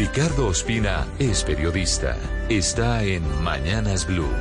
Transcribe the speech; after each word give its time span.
Ricardo 0.00 0.46
Ospina 0.46 1.06
es 1.18 1.44
periodista. 1.44 2.16
Está 2.48 3.04
en 3.04 3.22
Mañanas 3.42 4.06
Blue. 4.06 4.32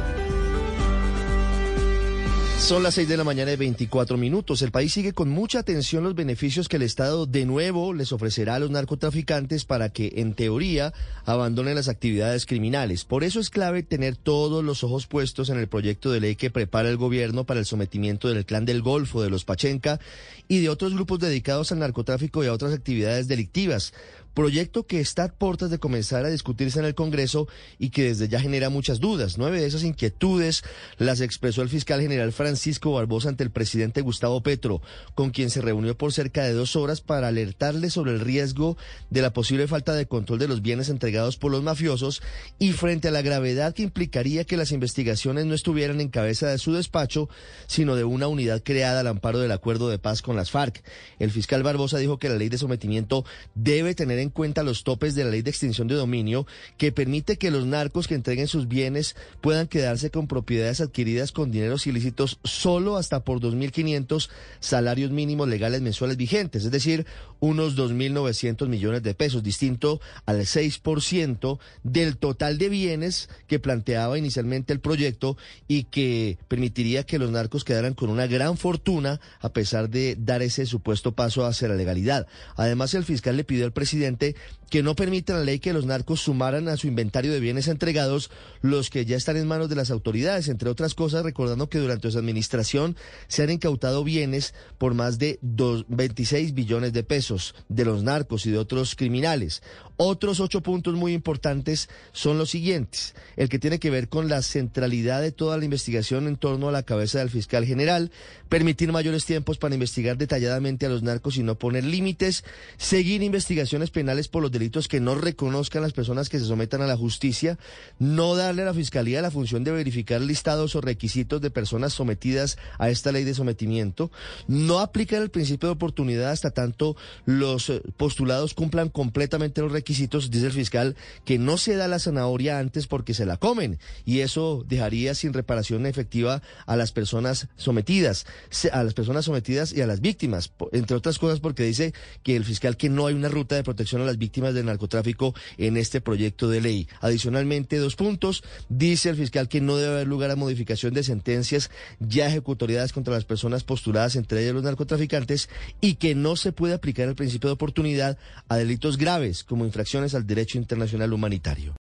Son 2.60 2.82
las 2.82 2.96
6 2.96 3.10
de 3.10 3.18
la 3.18 3.26
mañana 3.26 3.52
y 3.52 3.58
24 3.58 4.16
minutos. 4.16 4.62
El 4.62 4.72
país 4.72 4.94
sigue 4.94 5.12
con 5.12 5.30
mucha 5.30 5.60
atención 5.60 6.04
los 6.06 6.16
beneficios 6.16 6.70
que 6.70 6.78
el 6.78 6.84
Estado 6.84 7.26
de 7.26 7.46
nuevo 7.46 7.94
les 7.94 8.14
ofrecerá 8.14 8.56
a 8.56 8.60
los 8.60 8.70
narcotraficantes 8.70 9.66
para 9.66 9.90
que, 9.90 10.14
en 10.18 10.34
teoría, 10.34 10.94
abandonen 11.26 11.76
las 11.76 11.90
actividades 11.90 12.46
criminales. 12.46 13.04
Por 13.04 13.26
eso 13.26 13.42
es 13.42 13.50
clave 13.50 13.84
tener 13.84 14.16
todos 14.16 14.64
los 14.64 14.86
ojos 14.86 15.08
puestos 15.08 15.50
en 15.50 15.58
el 15.58 15.68
proyecto 15.68 16.10
de 16.12 16.22
ley 16.22 16.36
que 16.36 16.52
prepara 16.52 16.90
el 16.90 16.98
gobierno 16.98 17.44
para 17.44 17.60
el 17.60 17.66
sometimiento 17.66 18.30
del 18.30 18.46
clan 18.46 18.66
del 18.66 18.82
Golfo, 18.82 19.22
de 19.22 19.30
los 19.30 19.44
Pachenca 19.44 20.00
y 20.48 20.62
de 20.62 20.70
otros 20.70 20.94
grupos 20.94 21.20
dedicados 21.20 21.72
al 21.72 21.80
narcotráfico 21.80 22.44
y 22.44 22.48
a 22.48 22.54
otras 22.54 22.74
actividades 22.74 23.28
delictivas 23.28 23.94
proyecto 24.40 24.88
que 24.88 25.02
está 25.02 25.26
a 25.26 25.34
puertas 25.34 25.70
de 25.70 25.80
comenzar 25.80 26.24
a 26.24 26.30
discutirse 26.30 26.80
en 26.80 26.86
el 26.86 26.96
Congreso 26.96 27.50
y 27.78 27.90
que 27.90 28.04
desde 28.06 28.30
ya 28.30 28.40
genera 28.40 28.70
muchas 28.70 29.02
dudas. 29.02 29.38
Nueve 29.38 29.60
de 29.60 29.68
esas 29.68 29.84
inquietudes 29.84 30.64
las 30.98 31.20
expresó 31.20 31.62
el 31.62 31.68
fiscal 31.68 32.00
general 32.00 32.32
Francisco 32.32 32.94
Barbosa 32.94 33.28
ante 33.28 33.44
el 33.44 33.52
presidente 33.52 34.00
Gustavo 34.00 34.42
Petro, 34.42 34.82
con 35.14 35.32
quien 35.32 35.50
se 35.50 35.60
reunió 35.60 35.98
por 35.98 36.14
cerca 36.14 36.46
de 36.46 36.54
dos 36.54 36.78
horas 36.78 37.02
para 37.02 37.28
alertarle 37.28 37.90
sobre 37.90 38.14
el 38.14 38.22
riesgo 38.22 38.78
de 39.10 39.22
la 39.22 39.34
posible 39.34 39.68
falta 39.68 39.94
de 39.94 40.06
control 40.06 40.40
de 40.40 40.48
los 40.48 40.62
bienes 40.62 40.88
entregados 40.88 41.36
por 41.36 41.52
los 41.52 41.62
mafiosos 41.62 42.22
y 42.60 42.72
frente 42.72 43.10
a 43.10 43.12
la 43.12 43.22
gravedad 43.22 43.74
que 43.74 43.84
implicaría 43.84 44.46
que 44.46 44.56
las 44.56 44.72
investigaciones 44.72 45.48
no 45.48 45.54
estuvieran 45.54 46.00
en 46.00 46.08
cabeza 46.08 46.48
de 46.48 46.60
su 46.60 46.72
despacho, 46.72 47.28
sino 47.68 47.98
de 47.98 48.06
una 48.06 48.28
unidad 48.28 48.64
creada 48.64 49.02
al 49.02 49.08
amparo 49.08 49.40
del 49.40 49.52
acuerdo 49.52 49.90
de 49.90 50.00
paz 50.00 50.22
con 50.22 50.38
las 50.38 50.50
FARC. 50.50 50.82
El 51.20 51.30
fiscal 51.30 51.62
Barbosa 51.62 51.98
dijo 51.98 52.20
que 52.20 52.30
la 52.30 52.38
ley 52.38 52.48
de 52.48 52.58
sometimiento 52.58 53.26
debe 53.54 53.96
tener 53.96 54.20
en 54.20 54.29
cuenta 54.30 54.64
los 54.64 54.84
topes 54.84 55.16
de 55.16 55.24
la 55.24 55.32
ley 55.32 55.42
de 55.42 55.50
extinción 55.50 55.88
de 55.88 55.96
dominio 55.96 56.46
que 56.78 56.92
permite 56.92 57.38
que 57.38 57.52
los 57.52 57.66
narcos 57.66 58.08
que 58.08 58.16
entreguen 58.16 58.48
sus 58.48 58.68
bienes 58.68 59.16
puedan 59.42 59.68
quedarse 59.68 60.10
con 60.12 60.28
propiedades 60.28 60.82
adquiridas 60.82 61.32
con 61.32 61.52
dineros 61.52 61.88
ilícitos 61.88 62.40
solo 62.44 62.98
hasta 62.98 63.24
por 63.24 63.40
2.500 63.40 64.30
salarios 64.60 65.12
mínimos 65.12 65.48
legales 65.48 65.82
mensuales 65.82 66.18
vigentes, 66.18 66.66
es 66.66 66.72
decir, 66.72 67.06
unos 67.40 67.78
2.900 67.78 68.68
millones 68.68 69.04
de 69.04 69.14
pesos, 69.14 69.44
distinto 69.44 70.02
al 70.26 70.40
6% 70.40 71.60
del 71.84 72.18
total 72.18 72.58
de 72.58 72.70
bienes 72.70 73.30
que 73.48 73.60
planteaba 73.60 74.18
inicialmente 74.18 74.74
el 74.74 74.80
proyecto 74.80 75.38
y 75.68 75.84
que 75.86 76.38
permitiría 76.48 77.04
que 77.04 77.20
los 77.20 77.32
narcos 77.32 77.64
quedaran 77.64 77.94
con 77.94 78.10
una 78.10 78.28
gran 78.28 78.58
fortuna 78.58 79.22
a 79.40 79.50
pesar 79.50 79.90
de 79.90 80.18
dar 80.20 80.42
ese 80.42 80.66
supuesto 80.66 81.14
paso 81.14 81.46
hacia 81.46 81.68
la 81.68 81.76
legalidad. 81.76 82.28
Además, 82.56 82.94
el 82.94 83.06
fiscal 83.06 83.38
le 83.38 83.44
pidió 83.44 83.66
al 83.66 83.74
presidente 83.74 84.09
presidente 84.18 84.36
que 84.70 84.84
no 84.84 84.96
permite 84.96 85.34
la 85.34 85.44
ley 85.44 85.60
que 85.60 85.74
los 85.74 85.86
narcos 85.86 86.22
sumaran 86.22 86.68
a 86.68 86.78
su 86.78 86.88
inventario 86.88 87.32
de 87.32 87.40
bienes 87.40 87.68
entregados 87.68 88.30
los 88.62 88.90
que 88.90 89.06
ya 89.06 89.18
están 89.18 89.38
en 89.38 89.48
manos 89.48 89.70
de 89.70 89.76
las 89.76 89.92
autoridades, 89.92 90.48
entre 90.48 90.70
otras 90.70 90.94
cosas, 90.94 91.24
recordando 91.24 91.70
que 91.70 91.80
durante 91.80 92.12
su 92.12 92.18
administración 92.18 92.96
se 93.28 93.44
han 93.44 93.50
incautado 93.50 94.04
bienes 94.04 94.54
por 94.78 94.94
más 94.94 95.20
de 95.20 95.40
26 95.42 96.54
billones 96.54 96.94
de 96.94 97.04
pesos 97.04 97.56
de 97.68 97.86
los 97.86 98.04
narcos 98.04 98.46
y 98.46 98.52
de 98.52 98.58
otros 98.58 98.96
criminales. 98.96 99.62
Otros 100.02 100.40
ocho 100.40 100.62
puntos 100.62 100.94
muy 100.94 101.14
importantes 101.14 101.90
son 102.14 102.38
los 102.38 102.50
siguientes. 102.52 103.16
El 103.36 103.50
que 103.50 103.60
tiene 103.60 103.80
que 103.80 103.90
ver 103.90 104.08
con 104.08 104.30
la 104.30 104.42
centralidad 104.42 105.22
de 105.22 105.34
toda 105.34 105.58
la 105.58 105.66
investigación 105.66 106.28
en 106.28 106.38
torno 106.38 106.70
a 106.70 106.72
la 106.72 106.84
cabeza 106.84 107.20
del 107.20 107.30
fiscal 107.30 107.66
general, 107.66 108.12
permitir 108.48 108.94
mayores 108.94 109.26
tiempos 109.26 109.58
para 109.58 109.74
investigar 109.74 110.18
detalladamente 110.18 110.86
a 110.86 110.90
los 110.90 111.04
narcos 111.04 111.38
y 111.38 111.44
no 111.44 111.60
poner 111.60 111.84
límites, 111.84 112.46
seguir 112.78 113.24
investigaciones 113.24 113.92
penales 113.92 114.30
por 114.30 114.42
los 114.42 114.52
que 114.60 115.00
no 115.00 115.16
reconozcan 115.16 115.82
las 115.82 115.94
personas 115.94 116.30
que 116.30 116.40
se 116.40 116.46
sometan 116.46 116.82
a 116.82 116.88
la 116.88 116.98
justicia, 116.98 117.58
no 117.98 118.36
darle 118.36 118.64
a 118.64 118.66
la 118.66 118.74
fiscalía 118.74 119.22
la 119.22 119.32
función 119.32 119.64
de 119.64 119.72
verificar 119.72 120.22
listados 120.22 120.76
o 120.76 120.82
requisitos 120.82 121.42
de 121.42 121.50
personas 121.50 121.94
sometidas 121.94 122.58
a 122.78 122.90
esta 122.90 123.12
ley 123.12 123.24
de 123.24 123.34
sometimiento, 123.34 124.12
no 124.48 124.80
aplicar 124.80 125.22
el 125.22 125.32
principio 125.32 125.70
de 125.70 125.74
oportunidad 125.74 126.32
hasta 126.32 126.52
tanto 126.52 126.96
los 127.26 127.70
eh, 127.70 127.82
postulados 127.98 128.54
cumplan 128.54 128.90
completamente 128.90 129.62
los 129.62 129.72
requisitos, 129.72 130.30
dice 130.30 130.48
el 130.48 130.52
fiscal, 130.52 130.96
que 131.26 131.38
no 131.38 131.58
se 131.58 131.76
da 131.76 131.88
la 131.88 132.00
zanahoria 132.00 132.60
antes 132.60 132.88
porque 132.88 133.14
se 133.14 133.26
la 133.26 133.38
comen 133.38 133.80
y 134.06 134.20
eso 134.20 134.64
dejaría 134.68 135.16
sin 135.16 135.34
reparación 135.34 135.86
efectiva 135.86 136.42
a 136.66 136.76
las 136.76 136.92
personas 136.92 137.48
sometidas, 137.56 138.26
a 138.72 138.84
las 138.84 138.94
personas 138.94 139.26
sometidas 139.26 139.74
y 139.74 139.82
a 139.82 139.88
las 139.88 140.02
víctimas, 140.02 140.52
entre 140.74 140.98
otras 140.98 141.18
cosas 141.18 141.40
porque 141.40 141.64
dice 141.64 141.94
que 142.24 142.36
el 142.36 142.46
fiscal 142.46 142.78
que 142.78 142.90
no 142.90 143.08
hay 143.08 143.16
una 143.16 143.30
ruta 143.30 143.56
de 143.56 143.64
protección 143.64 144.02
a 144.02 144.06
las 144.06 144.18
víctimas 144.18 144.49
del 144.54 144.66
narcotráfico 144.66 145.34
en 145.58 145.78
este 145.78 146.02
proyecto 146.02 146.50
de 146.50 146.62
ley. 146.62 146.88
Adicionalmente, 147.02 147.78
dos 147.78 147.96
puntos. 147.96 148.44
Dice 148.70 149.10
el 149.10 149.16
fiscal 149.16 149.48
que 149.48 149.62
no 149.62 149.78
debe 149.78 149.94
haber 149.96 150.08
lugar 150.08 150.32
a 150.32 150.36
modificación 150.36 150.94
de 150.94 151.04
sentencias 151.04 151.72
ya 152.00 152.28
ejecutoriadas 152.28 152.94
contra 152.94 153.14
las 153.14 153.26
personas 153.26 153.64
postuladas, 153.64 154.16
entre 154.16 154.42
ellas 154.42 154.54
los 154.54 154.64
narcotraficantes, 154.64 155.50
y 155.82 155.96
que 155.96 156.16
no 156.16 156.36
se 156.36 156.52
puede 156.52 156.74
aplicar 156.74 157.08
el 157.08 157.16
principio 157.16 157.50
de 157.50 157.54
oportunidad 157.54 158.18
a 158.48 158.58
delitos 158.58 158.98
graves 158.98 159.44
como 159.44 159.66
infracciones 159.66 160.16
al 160.16 160.28
derecho 160.28 160.58
internacional 160.58 161.14
humanitario. 161.14 161.76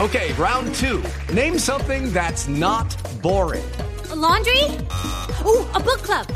Okay, 0.00 0.32
round 0.32 0.74
two. 0.74 1.02
Name 1.32 1.58
something 1.58 2.12
that's 2.12 2.48
not 2.48 2.96
boring. 3.22 3.62
laundry? 4.22 4.62
Uh, 5.44 5.66
a 5.74 5.80
book 5.80 6.00
club. 6.02 6.26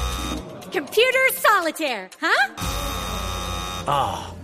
Computer 0.73 1.25
solitaire, 1.35 2.11
huh? 2.21 2.55
Ah, 3.89 4.31
oh, 4.31 4.36